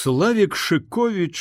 [0.00, 1.36] Славік Шковіч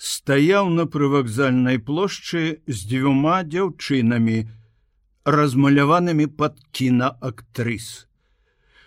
[0.00, 4.36] стаяў на прывакзальнай плошчы з дзвюма дзяўчынамі,
[5.28, 7.88] размаляванымі пад кінаактрыс.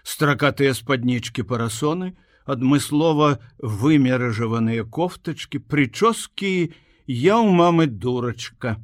[0.01, 2.15] Стракатыя спаднічкі парасоны,
[2.49, 3.29] адмыслова
[3.83, 6.73] вымеражаваныя кофтачкі, прычоскі,
[7.05, 8.81] я ў мамы дурачка.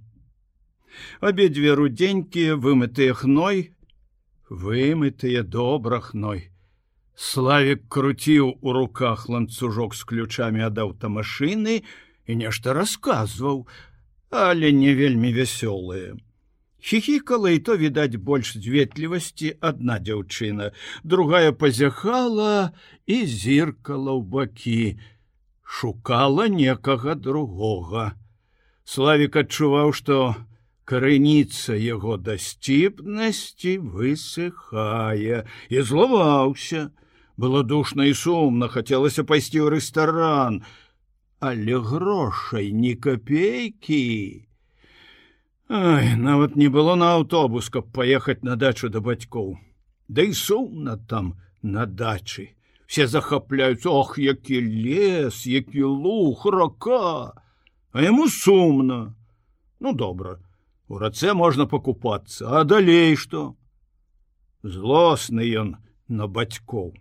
[1.18, 3.74] Абедзве рудзенькія вымытыя хной,
[4.54, 6.51] вымытыя добра хной.
[7.22, 11.76] Славік круціў у руках ланцужок з ключамі ад аўтамашыны
[12.26, 13.60] і нешта расказваў,
[14.34, 16.16] але не вельмі вясёлыя.
[16.82, 20.72] Хіхікала і то відаць больш зветлівасці адна дзяўчына,
[21.04, 22.74] другая пазяхала
[23.06, 24.98] і зіркала ў бакі,
[25.62, 28.18] шукала некага другога.
[28.82, 30.18] Славік адчуваў, што
[30.90, 36.90] крыніца яго дасціпнасці высыхае і злаваўся
[37.42, 40.62] было душна і сумна хацелася пайсці ў рэстаран
[41.42, 44.06] але грошай ні копейкі
[45.72, 49.56] Ай, нават не было на аўтобус каб паехаць на дачу да бацькоў
[50.08, 51.34] да і сумна там
[51.64, 52.52] на дачы
[52.86, 57.34] все захапляюць ох які лес які лух рака!
[57.92, 59.16] А яму сумна
[59.80, 60.38] ну добра
[60.88, 63.56] у рацэ можна пакупацца а далей што
[64.62, 66.92] злосны ён на бацькоў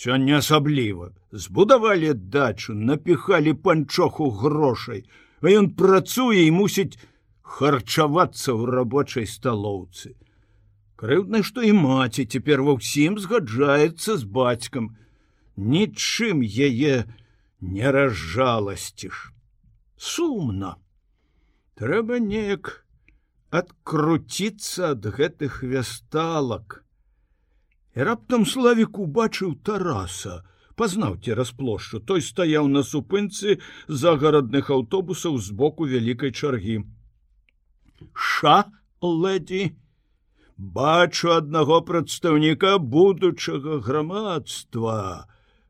[0.00, 5.04] сёння асабліва збудавалі дачу напіхалі панчоху грошай.
[5.44, 6.96] А ён працуе і мусіць
[7.44, 10.16] харчавацца ў рабочай сталоўцы.
[10.96, 14.96] Крыўдна што і маці цяпер ва ўсім згаджаецца з бацькам.
[15.56, 17.04] Нічым яе
[17.60, 19.32] не разжаласціш.
[19.96, 20.76] Сумна.
[21.76, 22.84] Трэба неяк
[23.52, 26.84] адкруціцца ад гэтых вясталак
[27.96, 30.40] І раптам славік убачыў тараса,
[30.78, 33.58] пазнаў цераз плошчу, той стаяў на супынцы
[34.02, 36.76] загарадных аўтобусаў з боку вялікай чаргі.
[38.14, 38.70] Ша,
[39.02, 39.74] леддзі,
[40.56, 45.26] бачу аднаго прадстаўніка будучага грамадства.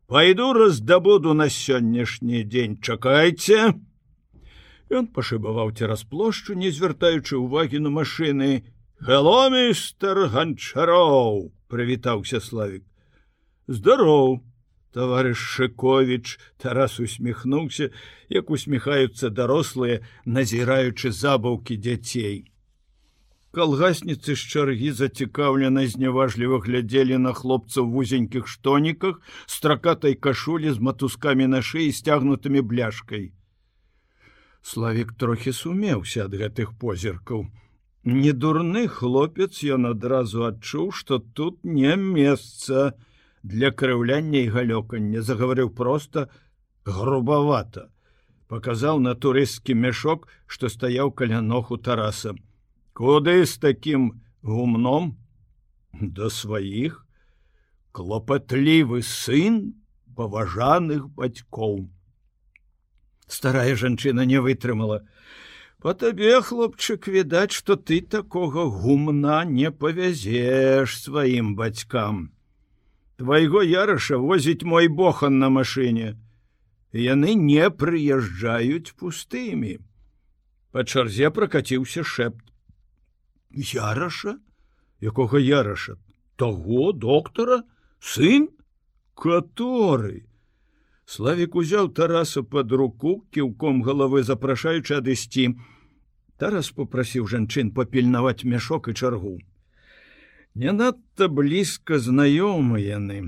[0.07, 3.79] Пайду раздабуду на сённяшні дзень чакайце.
[4.91, 8.51] Ён пашыбаваў цераз плошчу, не звяртаючы ўвагі на машыны,
[9.01, 12.85] Галомістер ганчароў прывітаўся славик
[13.71, 14.41] здоров
[14.93, 17.91] товарищ шикович тарас усміхнуўся
[18.29, 22.51] як усміхаюцца дарослыя назіраючы забаўкі дзяцей.
[23.55, 31.63] Калгасніцы з чаргі зацікаўлена зняважліва глядзелі на хлопцаў вузенькіх штоніках стракатай кашулі з матускамі на
[31.63, 33.31] шыі сцягнутымі бляшкай.
[34.63, 37.47] Славик трохі сумеўся ад гэтых позіркаў
[38.05, 42.97] Недурны хлопец ён адразу адчуў, што тут не месца
[43.43, 46.31] для крыўляння і галёкання, загаварыў проста
[46.85, 47.93] грубавата.
[48.49, 52.33] Паказаў на турысцкі мяшок, што стаяў каля ног у тараса.
[52.97, 55.21] Куды з такім гумном
[55.93, 57.05] да сваіх
[57.93, 59.77] клопатлівы сын
[60.17, 61.85] паважаных бацькоў.
[63.29, 65.05] Старая жанчына не вытрымала.
[65.81, 72.19] По табе, хлопчык, відаць, што ты такога гумна не павязеш сваім бацькам.
[73.17, 76.21] Твайго яраша возіць мой бохан на машыне.
[76.93, 79.79] Яны не прыязджаюць пустымі.
[80.71, 82.45] Па чарзе пракаціўся шэпт.
[83.73, 84.37] Яраша,
[85.01, 85.97] якога яраша,
[86.37, 87.63] таго доктара,
[88.01, 88.51] сын,
[89.17, 90.29] который
[91.11, 95.47] Славік узяў тараса под руку кіўком галавы запрашаючы адысці.
[96.39, 99.33] Тарас попрасіў жанчын папільнаваць мяшок і чаргу.
[100.55, 103.19] Не надта блізка знаёмы яны.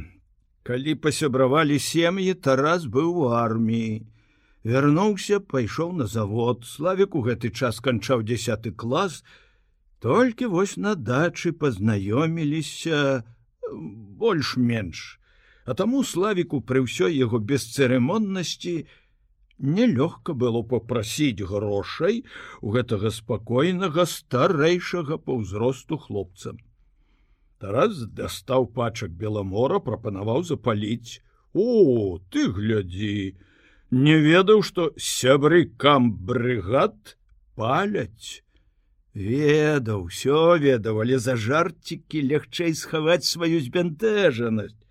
[0.63, 4.07] Калі пасябравалі сем'і, Тарас быў у арміі.
[4.63, 6.63] Вярнуўся, пайшоў на завод.
[6.63, 9.25] Славік у гэты час канчаў десятый клас,
[9.99, 13.27] толькі вось на дачы пазнаёміліся
[14.23, 15.19] больш-менш
[15.65, 18.75] а таму славіку пры ўсёй яго бесцырымоннасці
[19.63, 22.25] нелёгка было попрасіць грошай
[22.61, 26.55] у гэтага спакойнага старэйшага па ўзросту хлопца.
[27.63, 31.23] Тарас дастаў пачак беламора прапанаваў запаліць:
[31.55, 33.39] О, ты глядзі,
[33.93, 37.17] не ведаў, што сябры камбрыгад
[37.55, 38.43] паляць.
[39.15, 44.82] Ведаў, усё ведавалі за жарцікі лягчэй схаваць сваю збянтэжанасць.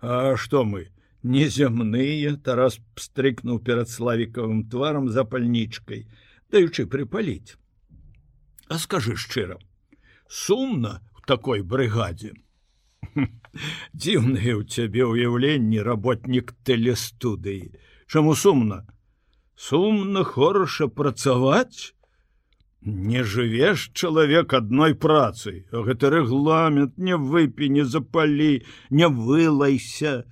[0.00, 0.88] А што мы
[1.22, 6.06] незямныя тарас стрыкнуў перад славікавым тварам запальнічкай
[6.50, 7.56] даючы прыпаліць
[8.68, 9.58] а скажы шчыра
[10.28, 12.32] сумна в такой брыгадзе
[13.92, 17.68] дзіўнае ў цябе ўяўленні работнік тэлестудыі
[18.08, 18.80] чаму сумна
[19.68, 21.92] сумна хораша працаваць
[22.82, 30.24] не жывеш чалавек адной працы гэта рэгламент не выпі не запалі не вылайся.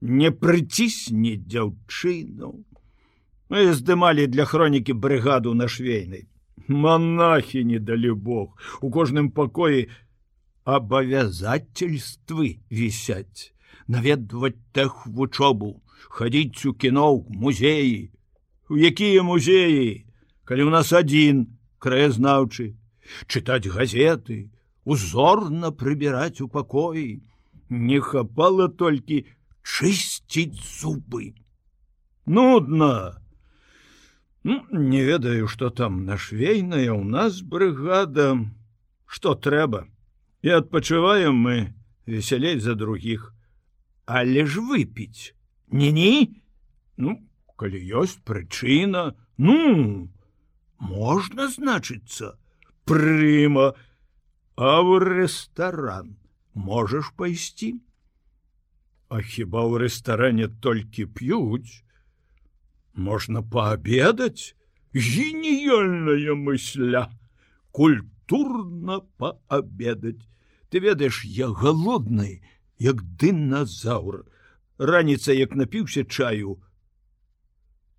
[0.00, 2.64] Не прыцісне дзяўчыну.
[3.48, 6.28] Мы здымалі для хронікі брыгаду на швейнай.
[6.68, 8.56] Монахі не далі бог.
[8.80, 9.88] У кожным пакоі
[10.64, 13.52] абавязательствы вісяць.
[13.88, 15.80] Наведваць тех вучобу
[16.10, 18.10] хадзіць у кіно музеі.
[18.68, 20.06] У якія музеі?
[20.44, 21.55] Калі у нас адзін
[21.86, 22.74] краязнаўчы
[23.30, 24.38] чытаць газеты
[24.84, 27.22] узорна прыбіраць у пакоі.
[27.68, 29.24] Не хапала толькі
[29.62, 31.34] чысціць зубы.
[32.26, 33.18] Нудно
[34.46, 38.38] ну, не ведаю что там на швейная у нас брыгада.
[39.06, 39.86] Что трэба?
[40.42, 41.74] І адпачываем мы
[42.06, 43.32] весялей за других
[44.06, 45.34] але ж выпіць?
[45.70, 46.42] Не-не
[46.96, 47.18] ну
[47.56, 49.16] калі ёсць прычына.
[49.36, 50.08] Ну
[50.78, 52.36] можна значыцца
[52.84, 53.72] прыма
[54.56, 56.16] а в рэстаран
[56.54, 57.72] можаш пайсці
[59.08, 61.82] а хіба ў рэстаране толькі п'юць
[62.96, 64.56] можна паабедаць
[64.96, 67.12] геніяльная мысля.
[67.70, 70.24] Культурна паабедаць
[70.70, 72.40] ты ведаеш я галодны
[72.80, 74.24] як дыназаўр
[74.78, 76.56] раніца як напіўся чаю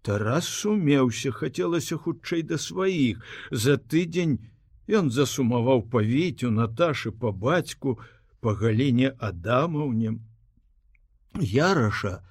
[0.01, 3.23] Тарас сумеўся, хацелася хутчэй да сваіх.
[3.51, 4.38] За тыдзень
[4.88, 7.97] ён засумаваў павіцю Наташы па бацьку
[8.39, 10.15] па галіне Адамаўне.
[11.41, 12.21] Яраша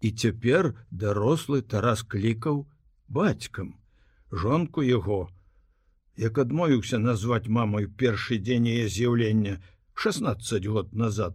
[0.00, 2.66] і цяпер дарослы Тарас клікаў
[3.08, 3.74] бацькам,
[4.32, 5.28] жонку яго,
[6.16, 9.58] як адмовіўся назваць мамай першы дзень яе з'яўлення
[9.94, 11.34] 16 год назад,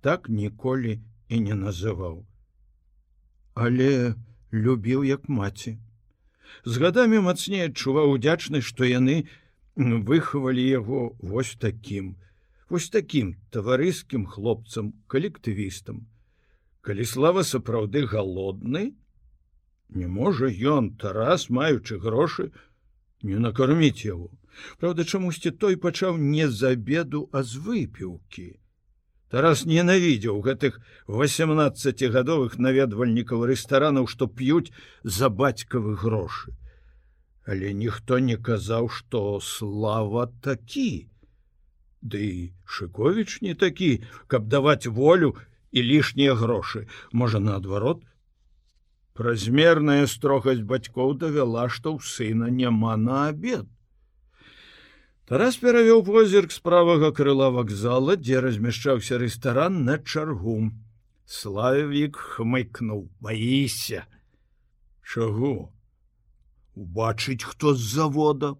[0.00, 2.24] так ніколі і не называў.
[3.54, 4.14] Але
[4.56, 5.76] любіў як маці.
[6.64, 9.16] З гадамі мацней адчуваў удзячнасць, што яны
[9.76, 12.14] выхавалі яго вось такім,
[12.68, 16.06] вось такім таварыскім хлопцам, калектывістам.
[16.80, 18.94] Калі слава сапраўды галодны,
[19.90, 22.50] не можа ён тарас, маючы грошы,
[23.22, 24.30] не накарміць яго.
[24.80, 28.48] Праўда, чамусьці той пачаў не з абеду, а з выпіўкі.
[29.30, 30.78] Тарас ненавідзеў гэтых
[31.10, 34.70] 18гадовых наведвальнікаў рэстаранаў, што п'юць
[35.02, 36.54] за бацькавы грошы.
[37.46, 41.10] Але ніхто не казаў, што слава такі.
[42.02, 45.34] Ды і Шковіч не такі, каб даваць волю
[45.74, 48.06] і лішнія грошы, можа наадварот.
[49.18, 53.66] Празмерная строгасць бацькоў давяла, што ў сына няма на абед.
[55.26, 60.70] Тарас перавёў позірк з правага крыла вакзала, дзе размяшчаўся рэстаран на чаргу.
[61.26, 64.04] Славік хмыкнуў, баіся.
[65.02, 65.74] Чаго?
[66.78, 68.52] Убачыць, хто з завода,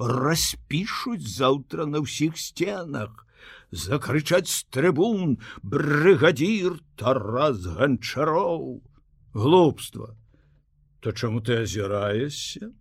[0.00, 3.28] распішуць заўтра на ўсіх сценах,
[3.68, 8.80] закрычаць з трыбун, брыгадзір Тарас ганчароў,
[9.36, 10.16] глупства.
[11.04, 12.72] То чаму ты азіраешся?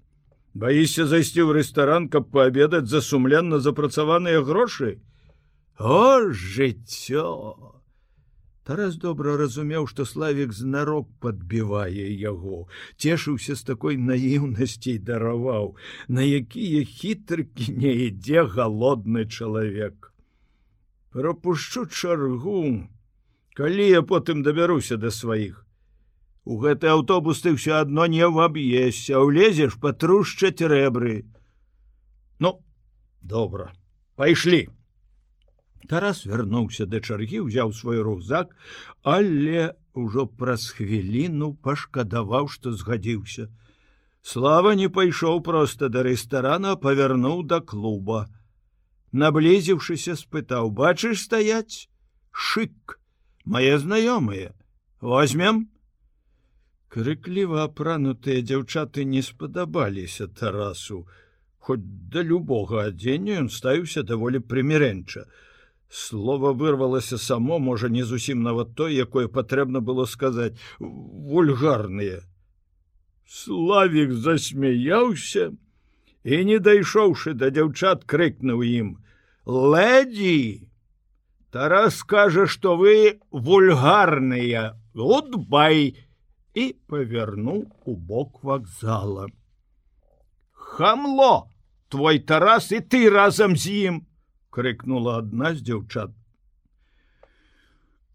[0.56, 5.02] Баіся зайсці ў рэстаран, каб паабедаць за сумленна запрацаваныя грошы.
[5.76, 7.76] О жыццё!
[8.64, 12.62] Тарас добра разумеў, што славік знарок падбівае яго,
[12.96, 15.76] цешыўся з такой наіўнасцей дараваў,
[16.08, 20.10] на якія хітрыкі не ідзе галодны чалавек.
[21.12, 22.88] Прапушчу чаргу,
[23.60, 25.65] калі я потым дабяруся да сваіх.
[26.46, 31.26] У гэты аўтобус ты ўсё адно не ваб'ешся, улезеш патрушчаць рэбры.
[32.38, 32.62] Ну
[33.22, 33.74] добра,
[34.16, 34.70] пайшлі.
[35.90, 38.54] Тарас вярнуўся да чаргі, узяў свой рухзак,
[39.02, 43.50] але ўжо праз хвіліну пашкадаваў, што згадзіўся.
[44.22, 48.26] Слава не пайшоў проста да рэстарана, павярнуў да клуба.
[49.14, 51.90] Наблізіўшыся спытаў: бачыш стаяць
[52.34, 52.98] шык,
[53.46, 54.54] мае знаёмыя,
[55.02, 55.70] возьмем,
[56.96, 61.04] крыкліва апранутыя дзяўчаты не спадабаліся тарасу.
[61.60, 61.84] Хоць
[62.14, 65.26] да любога адзення ён ставіўся даволі прымірэнча.
[65.90, 70.56] Слова вырвалася само можа не зусім нават той якое патрэбна было сказаць.
[70.80, 72.24] Вульгарныя.
[73.28, 75.52] Славік засмяяўся
[76.24, 78.96] і не дайшоўшы да дзяўчат крыкнуў ім.
[79.44, 80.64] Леддзі
[81.52, 84.80] тарас скажа што вы вульгарныя.
[84.96, 86.05] Гудбай
[86.56, 89.28] і павярнуў у бок вакзала.
[90.52, 91.52] Хамло,
[91.90, 93.96] твой тарас і ты разам з ім!
[94.56, 96.16] крыкнула адна з дзяўчат.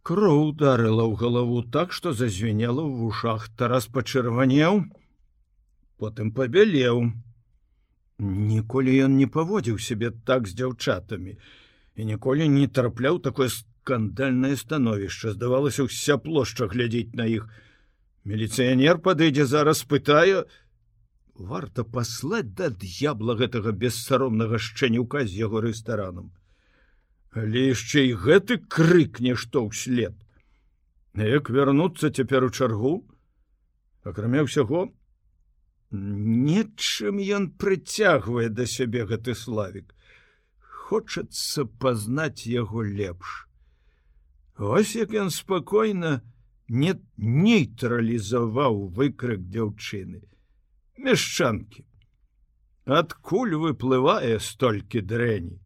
[0.00, 4.88] Кроў ударыла ў галаву так, што зазвенела ў вушах, Тарас пачырванеў,
[6.00, 7.12] потым пабялеў.
[8.20, 11.36] Ніколі ён не паводзіў сябе так з дзяўчатамі
[12.00, 15.36] і ніколі не трапляў такое скандальнае становішча.
[15.36, 17.48] Здавалася, уся плошча глядзець на іх.
[18.30, 20.44] Міліцыянер падыдзе зараз пытае:
[21.34, 26.30] Варта паслаць да д'ябла гэтага бессаромнага шчанюка з яго рэстаранам.
[27.34, 30.14] Але яшчэ і гэты крыкне што ўслед.
[31.18, 32.94] Як вярнуцца цяпер у чаргу,
[34.06, 34.86] акрамя ўсяго,
[35.90, 39.90] нечым ён прыцягвае да сябе гэты славік.
[40.86, 43.48] Хочацца пазнаць яго лепш.
[44.58, 46.20] Вось як ён спакойна
[46.70, 50.20] не нейтралізаваў выкрык дзяўчыны
[51.00, 51.84] мяшчанкі.
[53.00, 55.58] Адкуль выплывае столькі дрэні?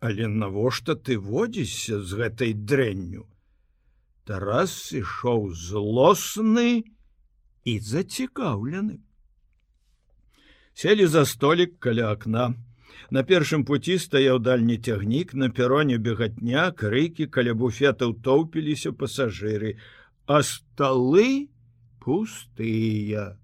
[0.00, 3.26] Але навошта ты водзішся з гэтай дрэнню?
[4.24, 6.84] Тарас ішоў злосны
[7.64, 9.00] і зацікаўлены.
[10.74, 12.54] Селі за столік каля акна.
[13.10, 19.76] На першым пуці стаяў дальні цягнік, на пероне бегатня, крыкі каля буфетаў тоўпіліся пасажыры,
[20.26, 21.48] а сталы
[22.04, 23.38] пустыя.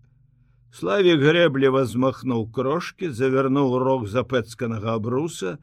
[0.74, 5.58] Славік грэбліва змахнуў крошки, завярнуў рог запэцканага абруса.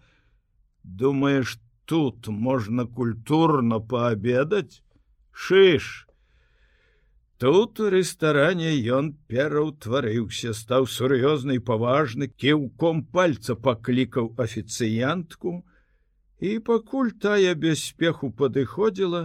[0.84, 4.82] Думаеш, тут можна культурна паабедаць?
[5.32, 6.08] Шыш.
[7.42, 15.54] Тут у рэстаране ён пераўтварыўся, стаў сур'ёзны і паважны, кіўком пальца паклікаў афіцыянтку,
[16.38, 19.24] і пакуль тая беспеху падыходзіла,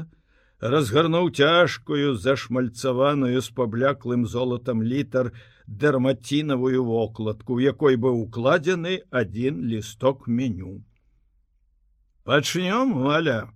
[0.60, 10.24] разгарнуў цяжкую зашмальцаваную з пабляклым золатам літар, дэрмацінавую вокладку, у якой быў укладзены адзін лісток
[10.24, 10.80] меню.
[12.24, 13.52] Пачнём валя.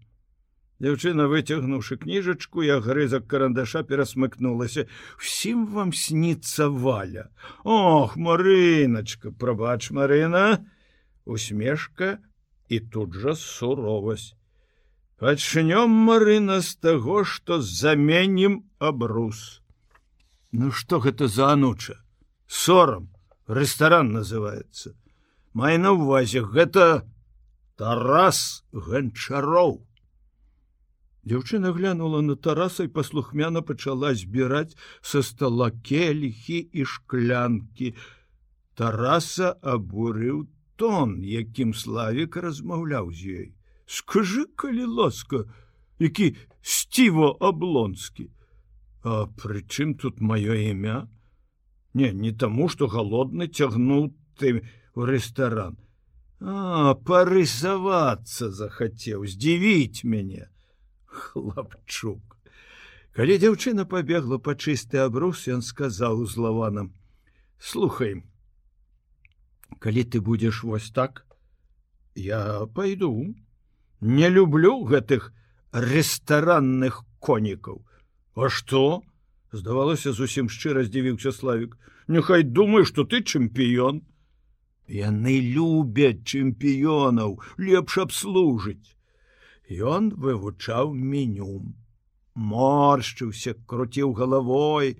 [0.80, 4.86] Дзяўчына выцягнуўшы кніжачку, я грызак карандаша перасмыкнулася.
[5.20, 7.28] Усім вам сніцца валя.
[7.64, 10.64] Ох, Марыначка, прабач Марына,
[11.24, 12.18] усмешка
[12.68, 14.32] і тут жа суровасць.
[15.20, 19.60] Пачнём Марына з таго, што заменім абрус.
[20.52, 21.94] Ну что гэта за ануча
[22.50, 23.10] сорам
[23.46, 24.96] ресторан называется
[25.52, 27.06] май на увазе гэта
[27.78, 29.86] тарас ганчароў
[31.24, 37.94] Дзяўчына глянула на тараса і паслухмяна пачала збіраць са стола келіхі і шклянкі
[38.74, 40.48] тараса абурыў
[40.80, 43.48] тон якім славік размаўляў з ёй
[43.86, 45.44] скажы калі ласка
[46.00, 48.30] які сціво аблонскі
[49.02, 51.08] А прычым тут маё імя?
[51.94, 54.60] Не, не таму, што галодны цягнуў ты
[54.94, 55.78] у рэстаран.
[56.40, 60.48] А парысавацца захацеў, здзівіць мяне,
[61.10, 62.36] хлапчук.
[63.12, 66.94] Калі дзяўчына пабегла па чысты абрус, ён сказаў узлаванам:
[67.58, 68.22] «Слухай,
[69.78, 71.26] калі ты будзеш вось так,
[72.14, 73.34] я пойду,
[74.00, 75.32] не люблю гэтых
[75.72, 77.84] рэстаранных конікаў.
[78.34, 79.02] А что?
[79.52, 81.76] здавалася зусім шчыра здзівіўся славик
[82.08, 84.02] Няхай думаю что ты чэмпіён
[84.86, 88.94] яны любяць чэмпіёнаў лепш абслужыць
[89.70, 91.62] Ён вывучаў меню.
[92.34, 94.98] Моршчыўся круціў галавой.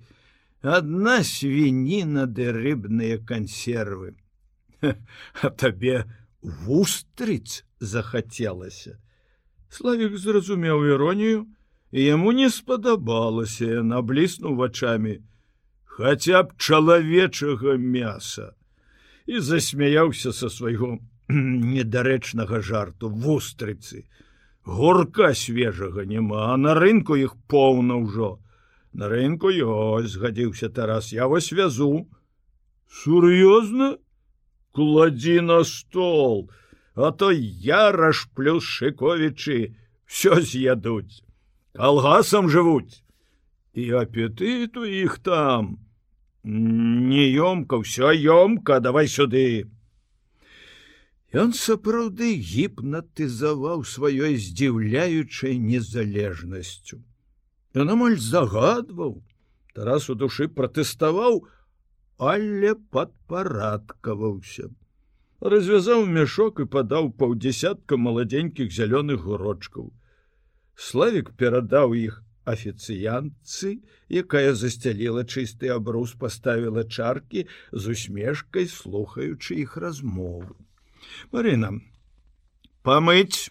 [0.63, 4.15] Адна свініна ды рыбныя кансервы.
[5.43, 6.07] А табе
[6.43, 9.01] вустрыц захацелася.
[9.69, 11.47] Славик зразумеў іронію
[11.91, 15.21] і яму не спадабалася набліснуў вачами
[15.85, 18.55] хаця б чалавечага мяса.
[19.27, 20.99] І засмяяўся са свайго
[21.29, 23.11] недарэчнага жарту.
[23.11, 24.07] Вустрыцы
[24.65, 28.39] горка свежага няма а на рынку іх поўна ўжо.
[28.93, 32.07] На рынку ёсць згадзіўся тарас я вас вязу.
[32.91, 33.99] Сур'ёзна?
[34.73, 36.51] Кладзі на стол
[36.95, 39.75] а то я рашплю шыковічы
[40.07, 41.23] все з'ядуць.
[41.73, 43.03] Калгасам жывуць.
[43.75, 45.79] І апетыт у іх там.
[46.43, 49.71] Неёмка ўсё ёмка давай сюды
[51.31, 56.99] Ён сапраўды гіпнатызаваў сваёй здзіўляючай незалежнасцю.
[57.75, 59.23] Ён амаль загадваў
[59.75, 61.47] Тарас у душы пратэставаў,
[62.19, 64.67] але падпарадкаваўся.
[65.41, 69.93] Развязаў мяшок і падаў паўдзясятка маладзенькіх зялёных гурочкаў
[70.75, 72.19] Славік перадаў іх
[72.51, 73.71] афіцыянцы,
[74.09, 80.57] якая засцяліла чысты абрус, паставіла чаркі з усмешкай, слухаючы іх размову.
[81.33, 81.73] Марына,
[82.83, 83.51] памыць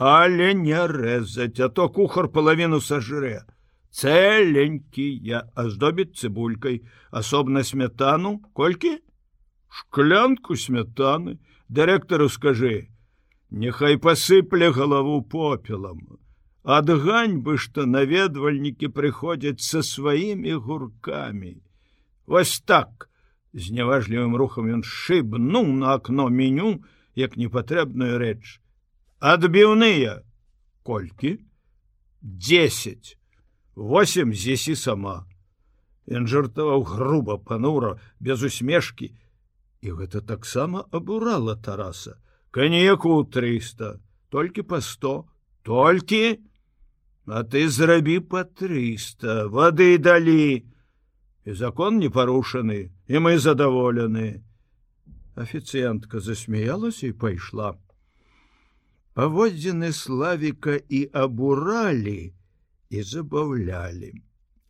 [0.00, 3.44] але не рэзаць, а то кухар палавіну сажрэ.
[3.92, 6.80] Цэленькія аздобіць цыбулькай,
[7.10, 8.96] асобна смятану, колькі?
[9.68, 11.36] Шклянку смятаны,
[11.68, 12.88] дырэктару скажы:
[13.50, 16.16] Няхай пасыпле галаву попелам.
[16.64, 21.60] Ад ганьбы, што наведвальнікі прыходзяць са сваімі гуркамі.
[22.24, 23.09] Вось так,
[23.52, 26.82] з няважлівым рухам ён шыбнуў на акно меню,
[27.14, 28.60] як непатрэбную рэч.
[29.20, 30.22] Адбіўныя
[30.82, 31.38] колькі?
[32.22, 33.16] 10
[33.74, 35.26] восемь зесі сама.
[36.06, 39.14] Ён жартаваў груба панура без усмешкі,
[39.80, 42.18] і гэта таксама абурала Тараса.
[42.50, 45.24] Канеку 300, толькі па 100,
[45.62, 46.40] толькі,
[47.30, 50.66] А ты зрабі па 300, вады далі.
[51.50, 54.38] І закон не парушаны, і мы задаволены.
[55.34, 57.74] Афіцыянтка засмяялася і пайшла.
[59.18, 62.30] Паводзіны славіка і абуралі
[62.90, 64.12] і забаўлялі.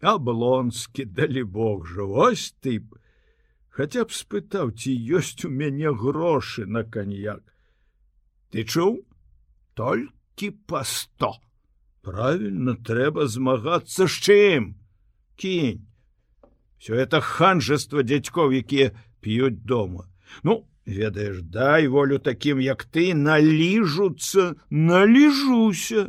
[0.00, 2.96] Аблонскі далі Бог жа вось ты б,
[3.68, 7.44] Хаця б спытаў, ці ёсць у мяне грошы на каньяк.
[8.48, 9.04] Ты чуў?
[9.76, 11.36] Толькі па сто.
[12.00, 14.72] Правільна трэба змагацца з чым?
[15.36, 15.89] Кінь.
[16.80, 20.08] Всё это ханжество дзядзькоў, якія п'юць дома.
[20.42, 26.08] Ну, ведаеш, дай волю такім, як ты наліжуцца, наліжуся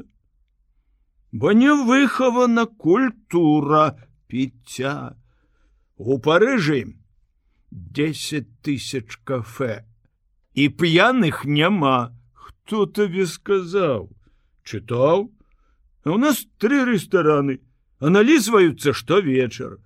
[1.32, 3.96] бо не выхавана культура
[4.28, 5.16] піцця.
[5.96, 6.98] У Парыжы
[7.72, 9.86] 10 тысяч кафе
[10.54, 12.12] і п'яных няма.
[12.34, 14.10] Хто табе сказаў?
[14.66, 15.32] Чытаў?
[16.06, 17.62] У нас тры рэстараны,
[18.00, 19.78] аналізваюцца штовечар.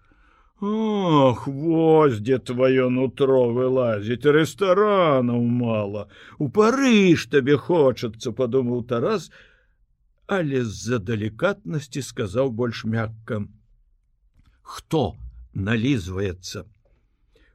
[0.62, 6.08] Ох, вось дзе тваё нутро вылазіць рэстаранаў мала.
[6.40, 9.32] У Парыж табе хочацца, падумаў Тарас,
[10.28, 13.44] але з-за далікатнасці сказаў больш мякка.
[14.62, 15.20] Хто
[15.54, 16.64] налізваецца?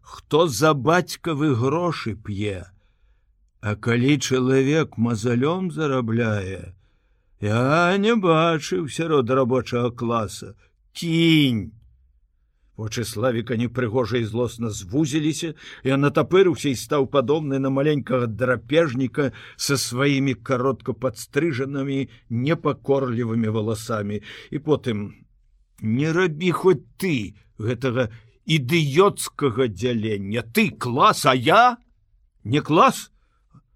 [0.03, 2.69] Хто за бацькавы грошы п'е?
[3.61, 6.77] А калі чалавек мазалём зарабляе
[7.41, 10.55] я не бачыў сярод рабочага класа.
[10.93, 11.80] Кінь
[12.81, 15.53] Вочы славіка непрыгожа і злосна звузіліся,
[15.85, 24.25] і натапырыўся і стаў падобны на маленькага драпежніка са сваімі каротко падстрыжанымі непакорлівымі валасамі.
[24.49, 25.13] І потым
[25.85, 28.09] не рабі хоць ты гэтага
[28.49, 31.77] ідыёцкага дзялення, ты клас, а я?
[32.45, 33.13] Не клас,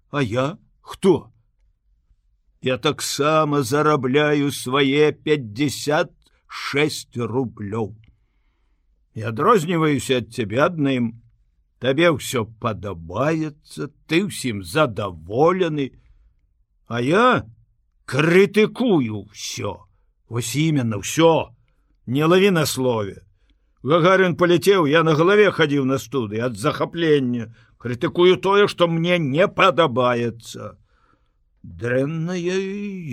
[0.09, 0.57] А я?
[0.81, 1.29] Хто?
[2.61, 7.93] Я таксама зарабляю свае 56 рублёў
[9.15, 11.11] і адрозніваюся ад цябе адным
[11.79, 15.91] табе ўсё падабаецца ты ўсім задаволены
[16.87, 17.27] а я
[18.05, 19.73] крытыкую ўсё
[20.27, 21.51] вось именно ўсё
[22.05, 23.25] не лаві на слове.
[23.81, 29.47] Гагарин паляцеў я на галаве хадзіў на студы ад захаплення крытыкую тое што мне не
[29.47, 30.73] падабаецца
[31.61, 32.57] дрэнная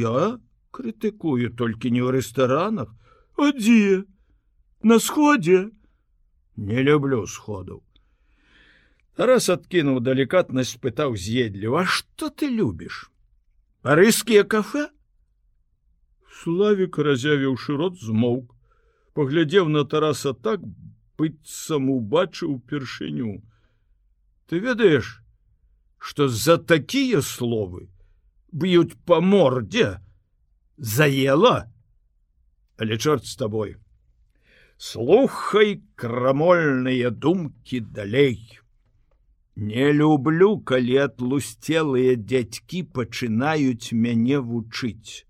[0.01, 0.41] я
[0.73, 2.91] крытыкую толькі не ў рэстаранах
[3.37, 4.09] адзе
[4.83, 5.69] на сходзе
[6.57, 7.83] не люблю сходу.
[9.17, 13.11] Раз откінуў далікатнасць пытаў з'едліва что ты любіш
[13.85, 14.88] парыскія кафе?
[16.43, 18.57] Славик разявіўшы рот змоўк
[19.12, 20.65] паглядзеў на тараса так
[21.21, 23.43] быццам убачыў упершыню
[24.49, 25.21] ты ведаеш
[25.99, 27.93] что за такія словы
[28.51, 30.01] б'юць по мордзе
[30.77, 31.69] заела?
[32.77, 33.77] Але чорт с тобой
[34.83, 38.38] слухай крамольныя думкі далей.
[39.55, 45.23] Не люблю калі атлусцелыя дзядзькі пачынаюць мяне вучыць.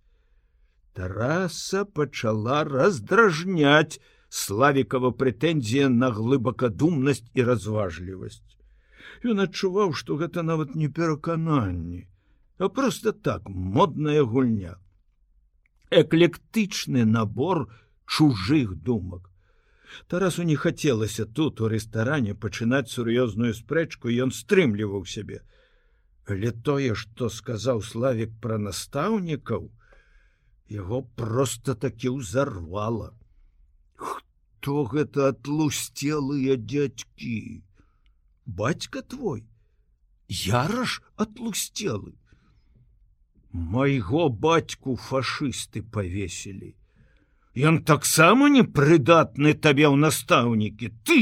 [0.96, 4.00] Тараса пачала раздражняць
[4.42, 8.56] славікава прэтэнзія на глыбакадумнасць і разважлівасць.
[9.28, 12.06] Ён адчуваў што гэта нават не перакананні
[12.58, 14.78] а просто так модная гульня.
[15.90, 17.66] Эклектычны набор
[18.06, 19.31] чужых думак
[20.06, 25.40] Тарасу не хацелася тут у рэстаране пачынаць сур'ёзную спрэчку ён стрымліваў сябе.
[26.26, 29.70] Але тое, што сказаў славік пра настаўнікаў,
[30.70, 33.12] яго проста такі ўзарвала.
[33.96, 37.62] Хто гэта атлусцелыя дзядзькі?
[38.46, 39.42] Бацька твой,
[40.28, 42.14] Яраш атлусцелы.
[43.52, 46.72] Майго бацьку фашысты павесілі.
[47.52, 51.20] Ён таксама непрыдатны табе ў настаўнікі ты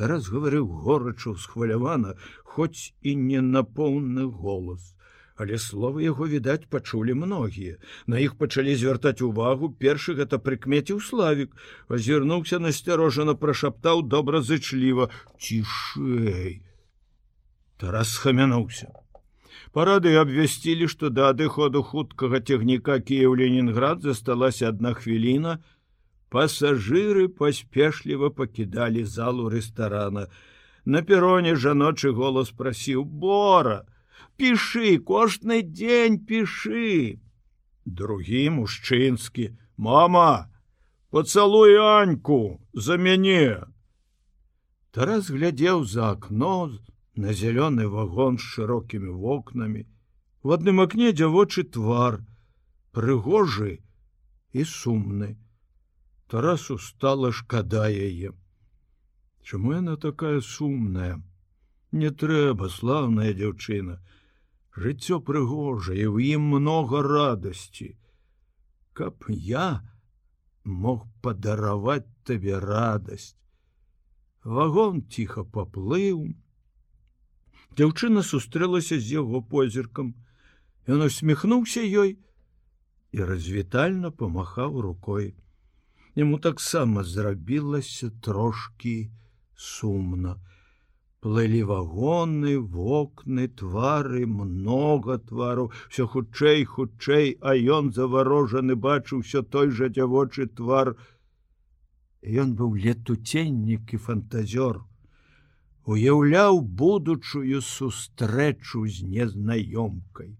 [0.00, 2.14] Тарас гаварыў горачу схвалявана,
[2.44, 4.94] хоць і не на поўны голас,
[5.40, 7.76] Але словы яго відаць пачулі многія.
[8.06, 11.56] На іх пачалі звяртаць увагу, першы гэта прыкмеціў славік,
[11.88, 15.08] азірнуўся насцярожана прашаптаў добразычліва:
[15.40, 16.60] цішэй.
[17.80, 18.92] Тарас схамянуўся.
[19.72, 25.60] Парады абвясцілі, што да адыходу хуткага цягніка Кіеў-Ленінград засталася адна хвіліна.
[26.30, 30.26] Пасажыры паспешліва пакідалі залу рэстарана.
[30.84, 33.86] На пероне жаночы голас прасіў бора,
[34.40, 37.20] пішы кожны дзень пішы
[37.84, 40.48] другі мужчынскі мама
[41.10, 43.60] поцалуй аньку за мяне
[44.96, 46.54] Тарас глядзеў за акно
[47.20, 49.84] на зялёны вагон з шырокімі вокнамі.
[50.42, 52.20] В адным акне дзявочы твар
[52.96, 53.72] прыгожы
[54.52, 55.36] і сумны.
[56.32, 58.32] Тарасу стала шкада яе.
[59.44, 61.20] Чаму яна такая сумная?
[61.92, 64.00] Не трэба славная дзяўчына.
[64.80, 67.96] Жыццё прыгожае у ім много радасці.
[68.96, 69.82] Каб я
[70.64, 73.34] мог падараваць табе радасць.
[74.44, 76.30] Вагон ціха паплыў
[77.76, 80.14] дзяўчына сустрэлася з яго позіркам.
[80.88, 82.18] Ён усміхнуўся ёй
[83.12, 85.34] і развітальна помахаў рукой.
[86.14, 89.10] Яму таксама зрабілася трошки
[89.54, 90.38] сумна.
[91.20, 99.68] Плылі вагоны вокны твары много твару все хутчэй хутчэй а ён заварожаны бачыў все той
[99.70, 100.96] жа дзявочы твар.
[102.24, 104.80] Ён быў летуценнік і фантазёр
[105.90, 110.30] уяўляў будучую сустрэчу з незнаёмкай.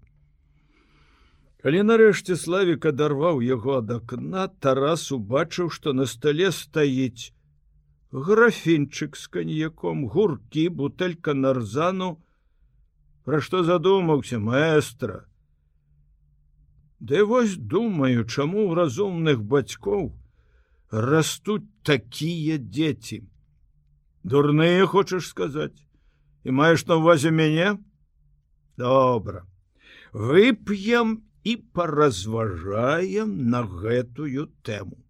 [1.64, 7.34] Калі нарэшце славік адарваў яго ад акна тарас убачыў што на стале стаіць
[8.28, 12.12] графінчык з каньяком гуркі бутэлька нарзану.
[13.26, 15.26] Пра што задумаўся маэстра?
[17.00, 20.08] Ды вось думаю чаму ў разумных бацькоў
[20.90, 23.22] растуць такія дзеці
[24.22, 25.76] дурныя хочаш сказаць
[26.44, 27.76] і маеш на увазе мяне
[28.76, 29.44] добра
[30.12, 35.00] вып'ем і паразважаем на гэтую тэму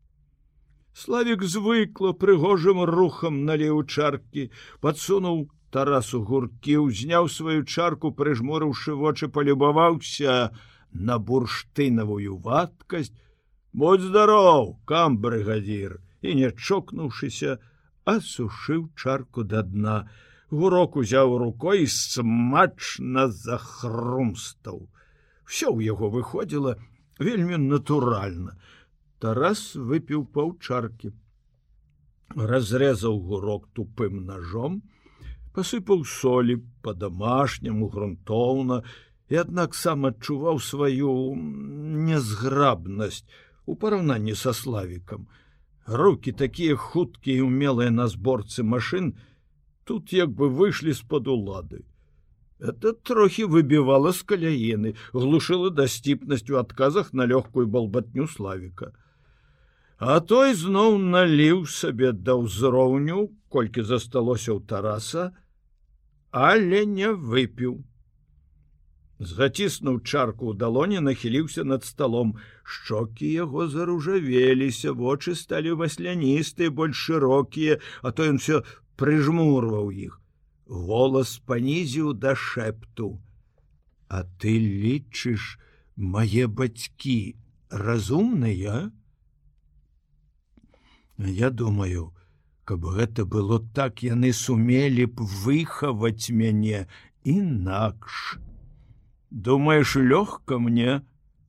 [1.01, 4.51] Славік звыкла прыгожым рухам налеў чаркі,
[4.85, 10.51] падсунуў тарасу гуркі, узняў сваю чарку, прыжморыўшы вочы, палюбаваўся
[10.93, 13.15] на бурштынавую вадкасць.
[13.73, 16.01] Будь здароў, кам брыгадзір!
[16.21, 17.57] І не чокнуўшыся,
[18.05, 20.09] асушыў чарку да дна.
[20.51, 24.89] Гурок узяў рукой смачна захрумстаў.
[25.47, 26.77] Всё ў яго выходзіла
[27.19, 28.57] вельмі натуральна.
[29.21, 31.13] Тарас выпіў паўчаркі,
[32.35, 34.83] разрезаў гурок тупым ножом,
[35.55, 38.83] пасыпаў солі по-дамашняму грунтоўна
[39.31, 43.27] і аднак сам адчуваў сваю незграбнасць
[43.67, 45.29] у параўнанні са славікам.
[45.91, 49.19] Рукі такія хуткія і умелыя на зборцы машын
[49.83, 51.83] тут як бы выйшлі з-пад улады.
[52.61, 58.93] Это трохі выбівала з каляіны, глушыла дасціпнасць у адказах на лёгкую балбатню славіка.
[59.99, 65.35] А той зноў наліў сабе да ўзроўню, колькі засталося ў тараса,
[66.31, 67.83] але не выпіў.
[69.21, 72.41] Згаціснуў чарку ў далоне нахіліўся над сталом.
[72.65, 78.65] Шчокі яго заружавеліся, вочы сталі масляністыя, больш шырокія, а то ён все
[78.97, 80.17] прыжмурваў іх.
[80.65, 83.21] Голас панізіў да шэпту:
[84.09, 85.61] «А ты лічыш
[86.01, 87.37] мае бацькі
[87.69, 88.89] разумныя?
[91.21, 92.17] Я думаю,
[92.65, 96.89] каб гэта было так, яны сумелі б выхаваць мяне
[97.21, 98.41] інакш.
[99.31, 101.03] Думаеш лёгка мне,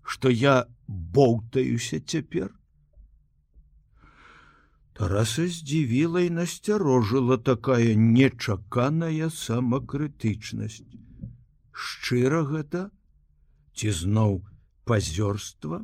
[0.04, 2.54] што я боўтаюся цяпер.
[4.94, 10.86] Тараса здзівіла і насцярожыла такая нечаканая самакрытычнасць.
[11.72, 12.92] Шчыра гэта,
[13.74, 14.46] ці зноў
[14.86, 15.82] пазёрства,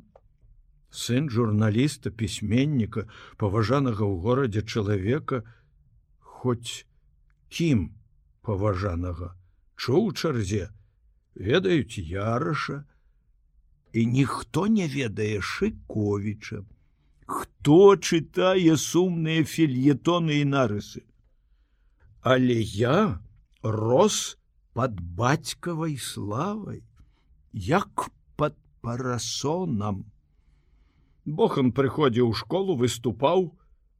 [0.91, 3.05] сын журналіста пісьменніка
[3.41, 5.41] паважанага ў горадзе чалавека
[6.21, 6.85] хоць
[7.49, 7.89] кім
[8.47, 9.33] паважанага
[9.75, 10.69] чуў чарзе
[11.39, 12.83] ведаюць яраша
[13.93, 16.63] і ніхто не ведае шыковіча.
[17.27, 21.03] Хто чытае сумныя фільетоны і нарысы?
[22.21, 23.19] Але я
[23.63, 24.37] рос
[24.73, 26.83] под бацькавай славай
[27.51, 30.05] як под парасонам.
[31.25, 33.51] Бохан прыходзіў у школу выступаў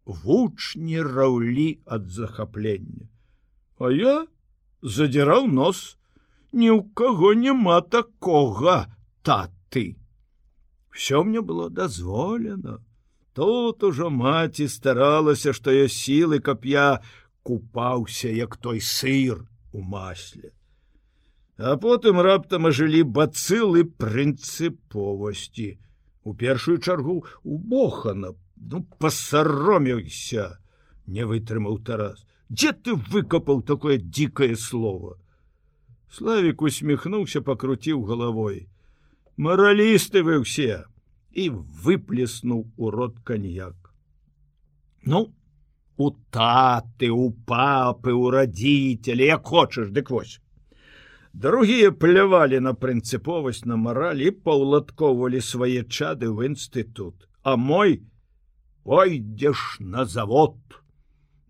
[0.05, 3.11] вучні раўлі ад захаплення.
[3.79, 4.27] А я
[4.81, 5.96] задзіраў нос,
[6.61, 8.75] ні ў каго няма такога
[9.29, 9.85] таты
[10.97, 12.77] все мне было дазволена
[13.39, 16.87] тут ужо маці старалася што я сілы каб я
[17.49, 20.53] купаўся як той сыр у масле
[21.57, 25.69] а потым раптам ажылі бацылы прынцыповасці
[26.23, 30.49] у першую чаргу у бохана ну пасароміўся
[31.07, 32.25] не вытрымаў тарас.
[32.49, 35.17] Дзе ты выкапаў такое дзікае слово
[36.09, 38.67] славик усміхнуўся пакруціў галавой
[39.37, 40.85] маралісты вы ўсе
[41.37, 41.49] і
[41.85, 43.91] выплеснуў у рот каньяк
[45.03, 45.27] ну
[45.97, 50.39] у таты у папы у радзіцелі як хочаш дык вось!
[51.33, 58.01] Другія плявалі на прынцыповасць на маралі паўладковалі свае чады ў інстытут а мой
[58.85, 60.57] ойдзеш на завод!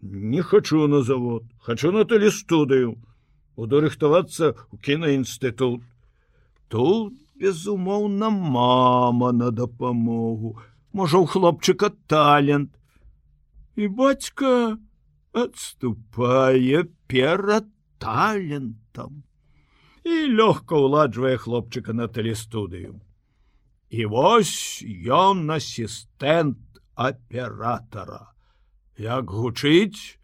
[0.02, 2.96] Не хочу на завод хочу на тэлестудыю
[3.58, 5.84] буду рыхтавацца у кінаінстытут
[6.72, 10.58] тут безумоўна мама на дапамогу
[10.94, 12.72] можа у хлопчыка талент
[13.76, 14.78] і бацька
[15.34, 17.66] отступае перад
[18.02, 19.24] талентам
[20.08, 23.02] і лёгка ўладжвае хлопчыка на тэлестудыю.
[23.92, 28.34] І вось ён асістэнт аператара.
[28.98, 30.18] Як гучыць,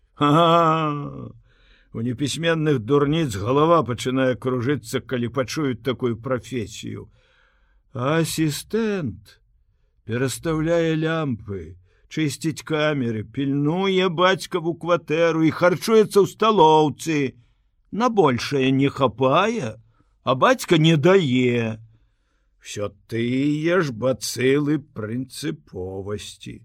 [1.94, 7.06] У непісьменных дурніц галава пачынае кружыцца, калі пачуюць такую прафесію.
[7.94, 9.38] Асістэнт
[10.10, 11.78] перастаўляе лямпы,
[12.10, 17.38] чысціць камеры, пільнуе бацькаву кватэру і харчуецца ў сталоўцы,
[17.94, 19.78] на большее не хапае,
[20.26, 21.78] а бацька не дае.
[22.58, 26.56] Всё тыя ж бацылы прынцыповасці.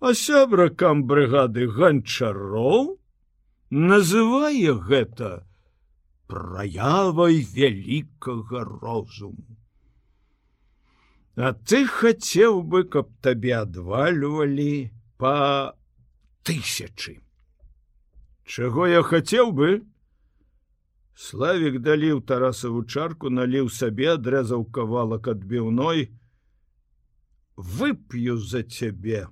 [0.00, 2.96] А сябракам брыгады ганчароў
[3.70, 5.46] называе гэта
[6.26, 9.56] праявай вялікага розуму.
[11.36, 15.76] А ты хацеў бы, каб табе адвальвалі па
[16.42, 17.20] тысячы.
[18.44, 19.86] Чаго я хацеў бы,
[21.18, 26.04] Славік даліў тарасаву чарку, наліў сабе, адрэзаў кавалак адбіўной.
[27.56, 29.26] Вып'ю за цябе.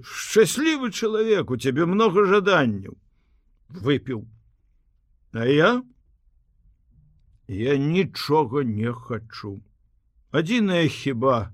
[0.00, 2.96] Шчаслівы чалавек, у цябе многа жаданняў.
[3.68, 4.24] Выпіў.
[5.32, 5.82] А я
[7.48, 9.60] Я нічога не хачу.
[10.30, 11.52] Адзіная хіба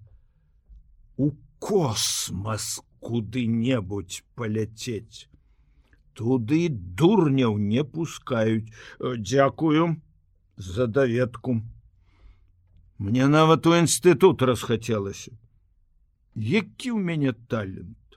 [1.16, 5.26] у космас куды-небудзь паляцець
[6.18, 9.96] туды дурняў не пускаюць э, дзякую
[10.56, 11.60] за даведку
[12.98, 15.30] мне нават у інстытут расхацелася
[16.34, 18.07] які ў мяне талент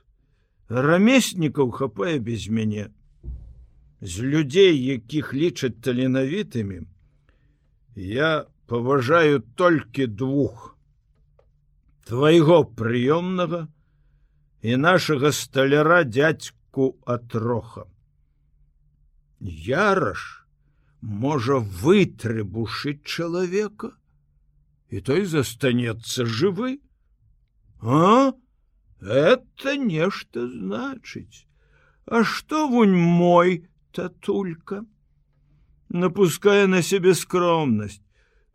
[0.72, 2.88] рамеснікаў хапае без мяне.
[4.00, 6.82] З людзей якіх лічаць таленавітымі
[7.94, 10.76] я паважаю толькі двух.
[12.08, 13.68] Твайго прыёмнага
[14.62, 17.84] і нашага сталяра дядьку атроха.
[19.40, 20.46] Яраш
[21.02, 23.92] можа вытрыбушыць чалавека
[24.88, 26.78] і той застанецца жывы.
[27.82, 28.32] А
[29.02, 31.46] это нешта значыць
[32.06, 34.84] А што вунь мой татулька?
[35.88, 38.00] Напускае на сябе скромнасць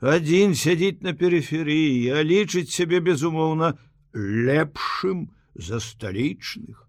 [0.02, 3.74] адзін сядзіць на перыферыі а лічыць сябе безумоўна
[4.14, 6.88] лепшым за сталічных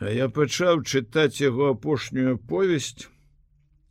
[0.00, 3.08] А я пачаў чытаць яго апошнюю повесць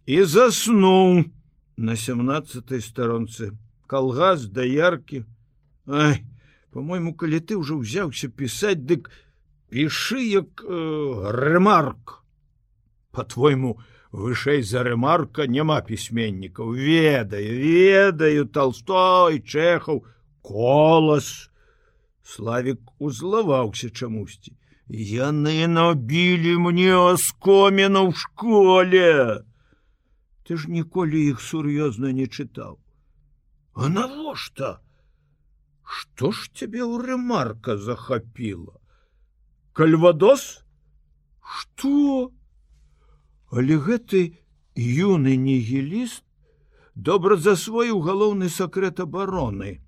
[0.09, 1.29] і заснуў
[1.77, 3.51] на 17 старонцы.
[3.85, 5.21] Калгас да яркі.
[5.85, 6.25] Ай
[6.71, 9.09] по-мойму калі ты ўжо ўзяўся пісаць дык
[9.69, 10.75] пішы як э,
[11.39, 12.19] рэмарк
[13.11, 13.79] по-твойму
[14.11, 20.05] вышэй за рэмарка няма пісьменнікаў ведаю ведаю толстой чэхаў
[20.41, 21.49] колас
[22.23, 29.45] славик узлаваўся чамусьці Яны набілі мне оскоміна ў школе.
[30.49, 32.81] Ты ж ніколі іх сур'ёзна не чытаў.
[33.77, 34.81] А навошта?
[35.89, 38.77] Што ж цябе ў рэмарка захапіла?
[39.73, 40.61] Кальвадос?
[41.41, 42.29] Што?
[43.49, 44.21] Але гэты
[44.77, 46.23] юны нігіліст
[47.09, 49.79] добра засвоіў галоўны сакрэт абароны.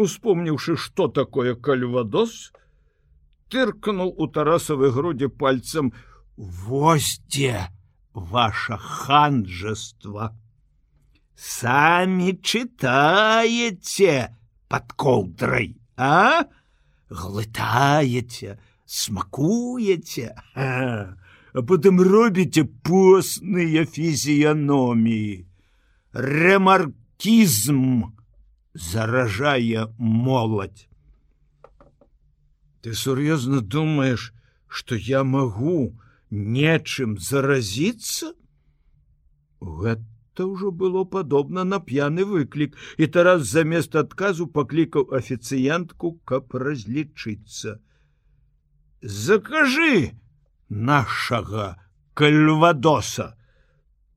[0.00, 2.54] Успомніўшы, што такое кальвадос,
[3.52, 5.92] тыркнул у тарасавы грудзі пальцам
[6.36, 7.68] воздзе
[8.14, 10.32] ваше ханжество
[11.34, 14.16] самі чытаеце
[14.74, 16.50] под колдрай а
[17.08, 20.34] глытаеце смакуеце
[21.54, 25.46] а потым робіце постныя фізіяноміі.
[26.12, 28.10] Ремаркізм
[28.74, 30.88] заражае моладзь.
[32.82, 34.34] Ты сур'ёзна думаеш,
[34.66, 35.94] што я магу
[36.30, 38.34] нечым заразіцца?
[39.62, 40.02] Гэта
[40.42, 47.78] ўжо было падобна на п'яны выклік, і тарас замест адказу паклікаў афіцыянтку, каб разлічыцца.
[49.02, 50.18] Закажы
[50.68, 51.78] нашага
[52.14, 53.36] кальвадоса,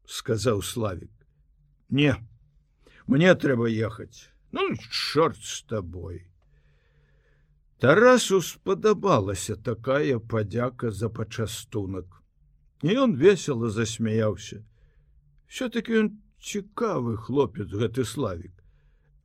[0.05, 1.13] сказаў славик.
[1.89, 2.15] Не,
[3.05, 4.31] мне трэба ехаць.
[4.51, 6.25] Ну чорт з табой.
[7.79, 12.05] Тарасу спадабалася такая падзяка за пачастунак.
[12.81, 14.63] І ён весело засмяяўся.
[15.47, 16.09] Все-таки ён
[16.43, 18.53] цікавы хлопец гэты славик,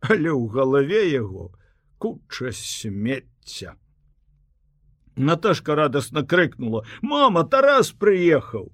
[0.01, 1.51] але ў галаве яго
[1.99, 3.75] куча смецця.
[5.17, 8.73] Наташка радостно крыкнула: «Мама, Тарас приехаў!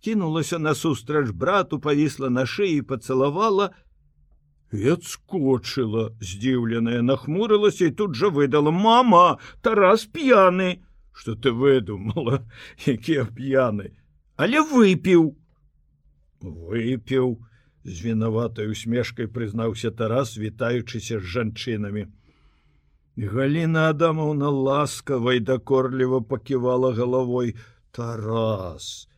[0.00, 3.74] Кінулася насустрач брату, павісла на шыі, пацалавала,
[4.72, 10.82] і адскочыла здзіўленая нахмурылася і тут жа выдала мама тарас п'яны!
[11.12, 12.46] Что ты выдумала?
[12.86, 13.98] Якія п'яны?
[14.36, 15.34] Але выпіў
[16.42, 17.38] выпіў
[17.84, 22.06] з вінаватай усмешкай прызнаўся тарас вітаючыся з жанчынамі
[23.34, 27.56] галина адамаўна ласкавай дакорліва паківала галавой
[27.92, 29.08] тарас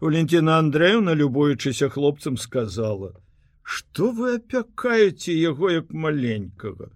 [0.00, 3.14] валентина андреевна любуючыся хлопцам сказала—
[3.66, 6.86] Што вы апякаеце яго як маленькага?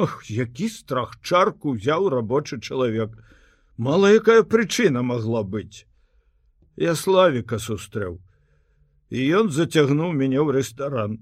[0.00, 3.12] Ох, які страх чарку ўзяў рабочы чалавек.
[3.76, 5.84] Мала якая прычына магла быць.
[6.80, 8.16] Я славіка сустрэў,
[9.10, 11.18] і ён зацягнуў мяне ў рэстаран.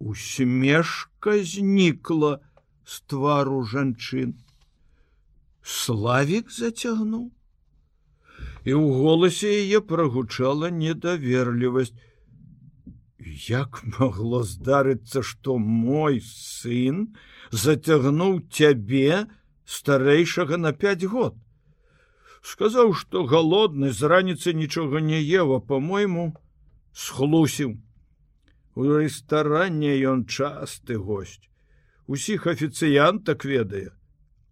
[0.00, 2.40] Усмешка знікла
[2.84, 4.38] з твару жанчын.
[5.60, 7.28] Славік зацягнуў.
[8.64, 11.92] І ў голасе яе прагучала недаверлівасць
[13.48, 17.12] як могло здарыцца что мой сын
[17.52, 19.28] зацягнуў цябе
[19.64, 21.36] старэйшага на пять год
[22.42, 26.34] сказаў что голодны з раніцы нічога не ева по-мойму
[26.92, 27.76] схлусіў.
[28.74, 31.50] У рэстаране ён часты гость
[32.06, 33.90] усіх афіцыянтак ведае.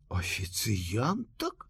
[0.08, 1.66] Офіцыянтак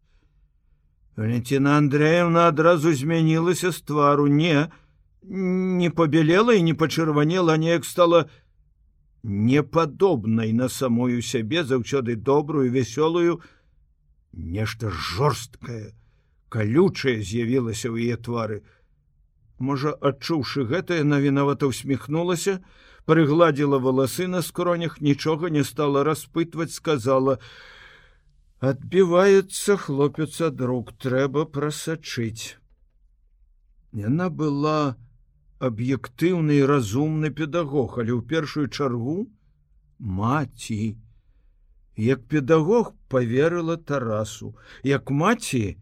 [1.17, 4.29] Валентина Андреевна адразу змянілася з твару.
[4.29, 4.69] Не
[5.23, 8.29] не побелела і не пачырванела неяк стала
[9.23, 13.43] непадобнай на самую сябе заўсёды добрую вясёлую
[14.33, 15.93] нешта жорсткае
[16.49, 18.61] калючае з'явілася ў яе твары
[19.71, 22.59] можа адчуўшы гэтае навінавата усміхнулася
[23.11, 27.39] прыгладзіла валасы на скронях нічога не стала распытваць сказала
[28.73, 32.57] адбіваецца хлопец ад рук трэба прасачыць
[34.07, 34.81] яна была
[35.59, 39.27] аб'ектыўны і разумны педагог, але ў першую чаргу
[39.99, 40.97] маці.
[41.99, 44.55] Як педагог поверыла Тарасу,
[44.87, 45.77] як маці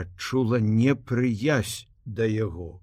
[0.00, 2.80] адчула непрыязь да яго.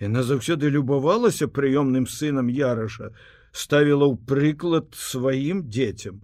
[0.00, 3.12] Яна заўсёды любавалася прыёмным сынам Яраша,
[3.52, 6.20] ставіла ў прыклад сваім дзецям.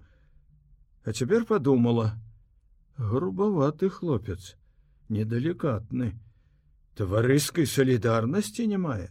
[1.04, 2.18] А цяпер подумала:
[2.98, 4.56] грубаваты хлопец,
[5.08, 6.12] недалікатны
[6.96, 9.08] таварыскай салідарнасці не мае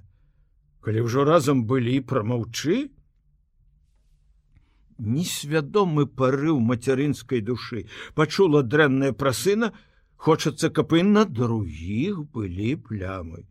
[0.85, 2.77] калі ўжо разам былі прамаўчы
[5.01, 7.85] несвядомы парыў мацярынскай душы
[8.17, 9.71] пачула дрэнная пра сына
[10.21, 13.41] хочацца каб і на другіх былі плямы.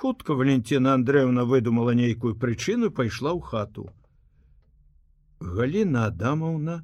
[0.00, 3.84] Хутка валентина андреевна выдумала нейкую прычыну пайшла ў хату.
[5.40, 6.76] Галина адамаўна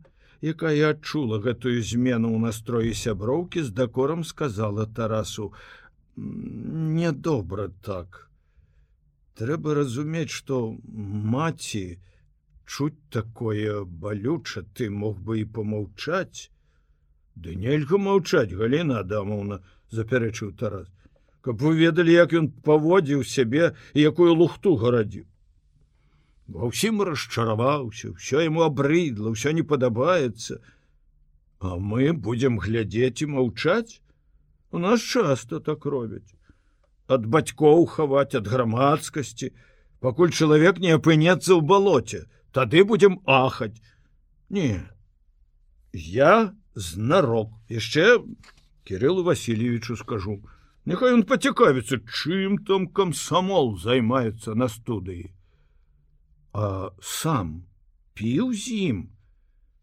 [0.52, 5.52] якая адчула гэтую змену ў настроі сяброўкі з дакорам сказала тарасу
[6.16, 8.30] недобра так.
[9.36, 10.64] Трэба разумець что
[11.36, 11.84] маці
[12.64, 16.53] чуць такое балюча ты мог бы і помаўчаць
[17.36, 20.88] ды нельга маўчаць галина адамовна запярэчыў тарас
[21.40, 25.26] каб вы ведалі як ён паводзіў сябе якую лухту гарадзіў
[26.54, 30.62] ва ўсім расчараваўся все ему абрыдла ўсё не падабаецца
[31.64, 34.00] а мы будемм глядзець і маўчаць
[34.74, 36.34] У нас часто так робяць.
[37.06, 39.52] Ад бацькоў хаваць ад грамадскасці,
[40.02, 43.78] пакуль чалавек не апынецца ў балоце, тады будзем ахаць.
[44.50, 44.82] Не.
[45.92, 48.22] Я знарок яшчэ
[48.84, 50.42] Кириллу Васильевичу скажу.
[50.84, 55.32] Няхай ён пацікавіцца, чым там камсамол займаецца на студыі.
[56.52, 57.64] А сам
[58.12, 58.98] піў з ім,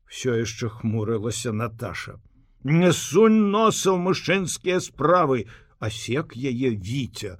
[0.05, 2.21] все яшчэ хмурылася Наташа.
[2.63, 5.45] не сунь носа мужчынскія справы
[5.81, 7.37] асек яе віця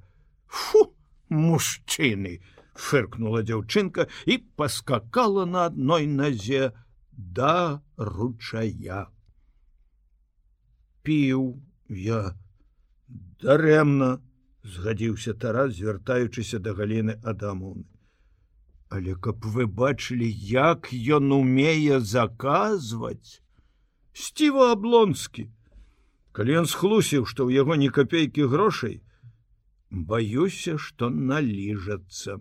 [0.48, 0.82] фу
[1.30, 2.42] мужчыны
[2.74, 6.74] фыркнула дзяўчынка і паскакала на адной назе
[7.14, 9.06] да ручая
[11.04, 11.46] піў
[11.90, 12.22] я.
[13.42, 14.12] Дарэмна
[14.64, 17.92] згадзіўся тарас звяртаючыся да галіны адамоны
[18.92, 23.40] але каб вы бачылі як ён умее заказваць.
[24.12, 25.48] Сціва аблонскі.
[26.36, 29.00] Калі ён схлусіў што ў яго ні капейкі грошай
[30.12, 32.40] баюся што наліжацца.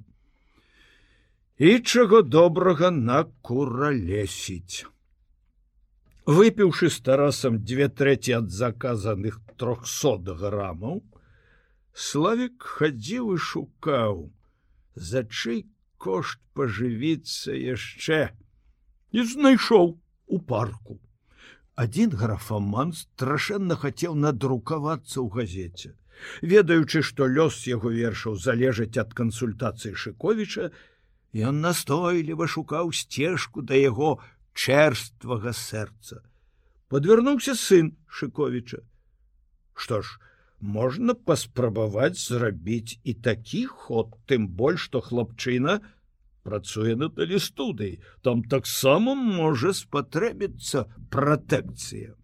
[1.58, 4.86] І чаго добрага на куралесіць
[6.26, 11.00] выпіўшы з тарасам две трэці ад заказаных трохсот грамаў
[11.94, 14.30] славик хадзіў і шукаў
[14.94, 15.66] за чый
[15.98, 18.32] кошт пажывіцца яшчэ.
[19.12, 21.00] І знайшоў у парку.
[21.74, 25.96] Один графаман страшэнна хацеў надрукавацца ў газеце.
[26.44, 30.68] Ведаючы што лёс яго вершаў залежыць ад кансультацыі шыковіча
[31.32, 34.20] ён настойліва шукаў сцежку да яго
[34.54, 36.22] чэрствага сэрца.
[36.88, 38.82] Подвярнуўся сын шыковіча.
[39.74, 40.18] Што ж
[40.60, 45.80] можна паспрабаваць зрабіць і такі ход тым больш што хлапчына
[46.44, 52.14] працуе на талістудыі там таксама можа спатрэбіцца пратэкцыя.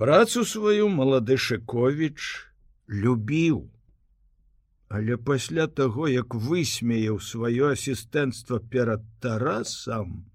[0.00, 2.48] Працу сваю малады шыковіч
[2.88, 3.68] любіў.
[4.88, 10.29] Але пасля таго як высмеяў сваё асістэнцтва перад тарасам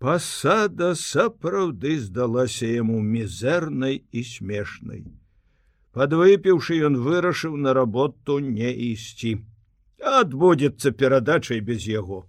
[0.00, 5.02] Пасада сапраўды здалася яму мізэрнай і смешнай.
[5.92, 9.34] Падвыпіўшы ён вырашыў на работу не ісці.
[10.00, 12.22] Адбудзецца перадачай без яго.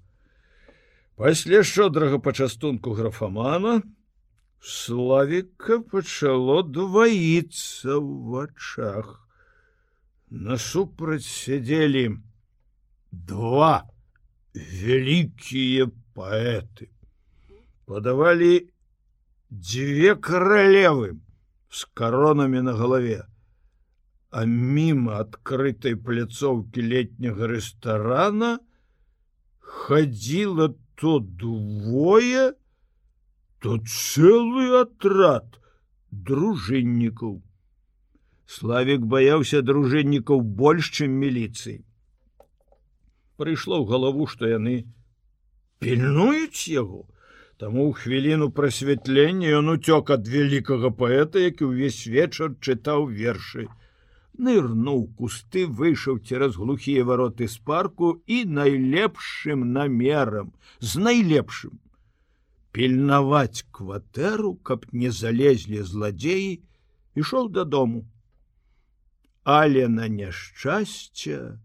[1.15, 3.79] Пасля шчодрага пачастунку графамана
[4.59, 9.17] славіка пачало дваіцца ў вачах.
[10.27, 12.07] Насупраць сядзелі
[13.11, 13.75] два
[14.59, 15.87] вялікія
[16.19, 16.91] паэты
[17.91, 18.71] подавалі
[19.51, 21.19] дзве каралевы
[21.67, 23.27] с коронамі на галаве.
[24.31, 28.51] А мимо адкрытой пляцоўки летняга рэстарана
[29.59, 32.55] хадзіла то двое
[33.59, 35.59] тут цэлы атрад
[36.31, 37.43] дружыннікаў.
[38.47, 41.83] Славик баяўся дружыннікаў больш чым міліцыі.
[43.35, 44.87] Прыйшло ў галаву што яны
[45.83, 47.10] пільнуюць яго
[47.61, 53.65] Таму ў хвіліну прасвятлення ён уцёк ад вялікага паэта, які ўвесь вечар чытаў вершы.
[54.47, 60.49] Нырнуў кусты, выйшаў цераз глухія вароты з парку і найлепшым намерам,
[60.79, 61.77] з найлепшым.
[62.73, 66.65] Пільнаваць кватэру, каб не залезлі зладзеі,
[67.13, 68.05] ішоў дадому.
[69.45, 71.61] Але на няшчасце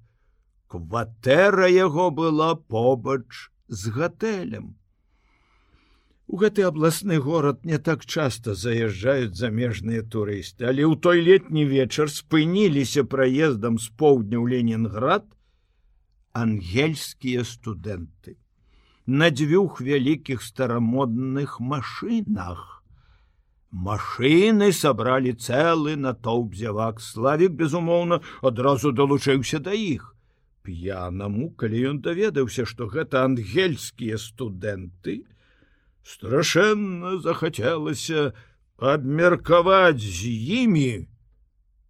[0.68, 4.74] кватэра яго была побач з гатэлем.
[6.26, 12.10] У гэты абласны горад не так часта заязджаюць замежныя турысты, але ў той летні вечар
[12.10, 15.28] спыніліся праездам з поўдня ў Ленінград
[16.34, 18.34] ангельскія студэнты.
[19.06, 22.82] На дзвюх вялікіх старамодных машынах.
[23.70, 30.10] Машыны сабралі цэлы натоўп зявак славік, безумоўна, адразу далучыўся да іх.
[30.66, 35.22] П'янаму, калі ён даведаўся, што гэта ангельскія студэнты,
[36.06, 38.30] страшэнна захацелася
[38.78, 40.30] абмеркаваць з
[40.62, 41.08] імі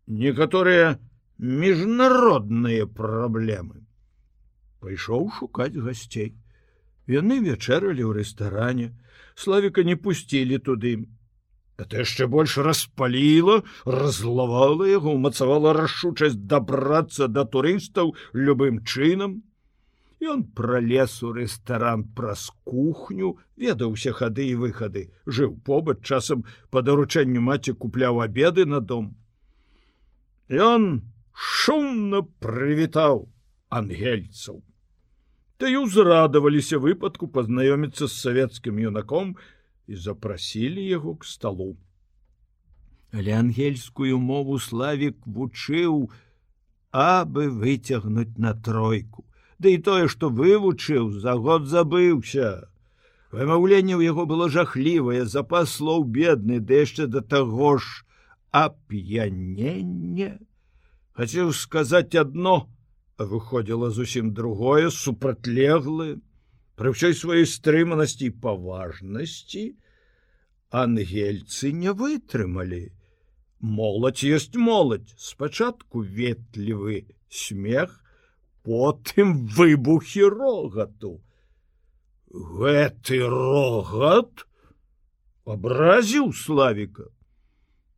[0.07, 0.97] некаторыя
[1.39, 3.85] міжнародныя праблемы.
[4.81, 6.33] Пайшоў шукаць гасцей.
[7.07, 8.89] Яны вячэралі ў рэстаране,
[9.37, 10.95] славіка не пусцілі туды.
[11.77, 19.43] Это яшчэ больш распаліла, разлавала яго, умацавала рашучасць дабрацца да турыстаў любым чынам,
[20.21, 27.43] Ён пролез у рэстаран праз кухню, ведаўся хады і выхады, жыў побач часам па даручэнню
[27.45, 29.12] маці купляў обеды на дом.
[30.49, 33.29] Ён шумна прывітаў
[33.69, 34.64] ангельцаў.
[35.61, 39.37] Ты узрадаваліся выпадку пазнаёміцца з савецкім юнаком
[39.87, 41.77] і запрасілі яго к сталу.
[43.12, 46.09] Але ангельскую мову славік вучыў,
[46.93, 49.25] абы выцягнуць на тройку.
[49.59, 52.69] Ды і тое, што вывучыў, за год забыўся.
[53.33, 58.05] Вымаўленне ў яго было жахлівае, запас слоў бедны, ды яшчэ да таго ж
[58.53, 60.39] ап'яненне.
[61.17, 62.69] Хацеў сказаць адно,
[63.19, 66.21] выходзіла зусім другое, супрацьлеглы,
[66.77, 69.65] пры ўсёй сваёй стрыманасці і паважнасці,
[70.71, 72.85] ангельцы не вытрымалі
[73.61, 78.03] моладзь ёсць моладзь спачатку ветлівы смех
[78.67, 81.23] потым выбухі рогату.
[82.35, 84.43] Гэты рогат?
[85.47, 87.07] Абразіў славіка.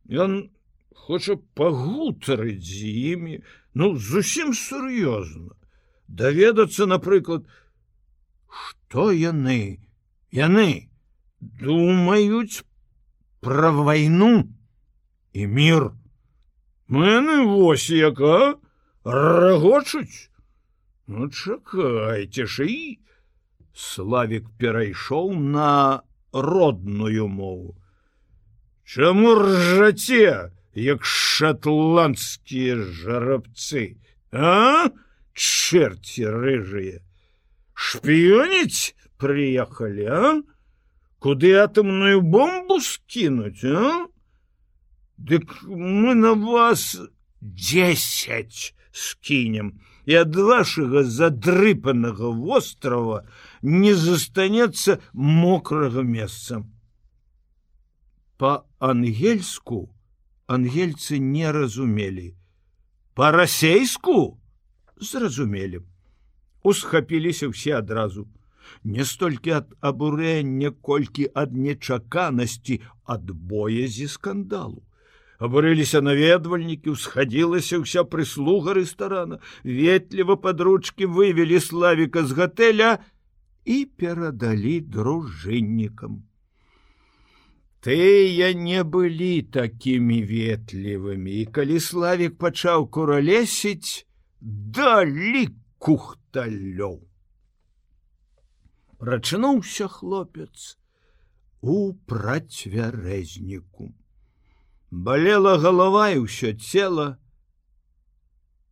[0.05, 0.53] Ён
[0.93, 2.85] хоча пагутарыць з
[3.17, 3.41] імі
[3.73, 5.57] ну зусім сур'ёзна.
[6.05, 7.49] Даведацца напрыклад
[8.45, 9.81] что яны
[10.29, 10.89] яны
[11.41, 12.61] думаюць
[13.41, 14.45] пра вайну
[15.33, 15.91] і мір?
[16.89, 18.57] Мэны вось яка
[19.03, 20.29] рагочуць
[21.09, 22.81] ну чакайце ж і
[23.73, 26.01] славик перайшоў на
[26.31, 27.73] родную мову.
[28.85, 33.97] Чаму ржаце як шотландскія жарабцы
[34.31, 34.93] а?
[35.33, 37.01] Черти рыжие.
[37.73, 40.41] Шпіёніць приехали а?
[41.17, 44.05] Куды атомную бомбу скинуть а?
[45.17, 47.01] Дык мы на вас
[47.41, 49.79] десять скінем
[50.09, 53.21] і ад вашага задрыпанага вострова
[53.61, 56.63] не застанецца мокрага месца.
[58.41, 59.81] По-ангельску
[60.49, 62.33] ангельцы не разумелі
[63.13, 64.39] по-расейску
[65.11, 65.85] зразумелі
[66.63, 68.25] усхапіліся ўсе адразу
[68.81, 74.81] не столькі ад абурэння колькі ад нечаканасці ад боязі скандалу
[75.39, 82.89] абурыліся наведвальнікі усхадзілася ўся прыслуга рэстарана ветліва падручкі вывелі славіка з гатэля
[83.63, 86.19] і перадалі дружыннікам
[87.87, 94.03] тыя не былі такімі ветлівымі і калі славік пачаў куралесіць
[94.79, 95.45] далі
[95.79, 96.99] кухталёў
[98.99, 100.75] прачнуўся хлопец
[101.61, 103.93] у працвярэзніку.
[104.91, 107.21] Балела галава і ўсё цела,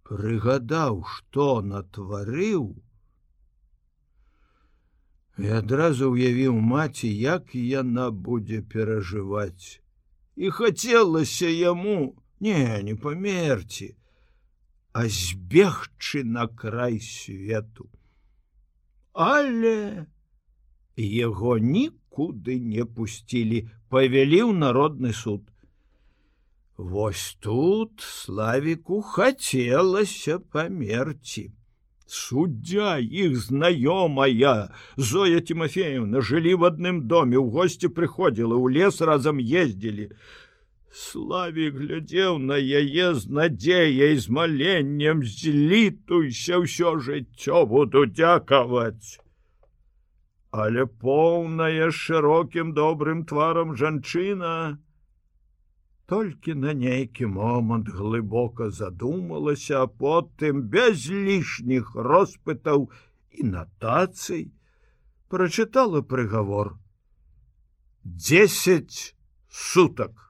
[0.01, 2.63] прыгадаў, што натварыў,
[5.37, 9.77] і адразу ўявіў маці, як яна будзе перажываць.
[10.33, 13.93] І хацелася яму не не памерці,
[14.93, 17.89] а збегчы на край свету.
[19.13, 20.07] Але
[20.97, 25.45] яго нікуды не пусцілі, павялі ў народны суд.
[26.77, 31.51] Вось тут славіку хацелася памерці.
[32.05, 39.41] Суддзя іх знаёмая Зоя Тимофеевна жылі в адным доме у госці прыходзіла у лес разам
[39.41, 40.09] ездзілі.
[40.93, 49.17] Славі глядзеў на яе з надзеяй з маленнем злітуйся ўсё жыццё буду дзякаваць
[50.57, 54.79] але поўная шырокім добрым тварам жанчына
[56.07, 62.87] толькі на нейкі момант глыбока задумалася а потым без лішніх роспытаў
[63.31, 64.45] і натацый
[65.27, 66.77] прачытала прыгавор.
[68.03, 69.15] Десять
[69.49, 70.26] суток